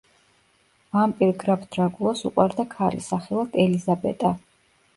[0.97, 4.37] ვამპირ გრაფ დრაკულას უყვარდა ქალი, სახელად ელიზაბეტა.